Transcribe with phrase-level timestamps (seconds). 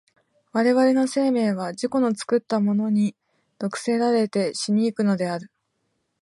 [0.51, 3.15] 我々の生命は自己の作ったものに
[3.59, 5.51] 毒せられて死に行くのである。